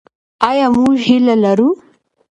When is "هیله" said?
1.07-1.35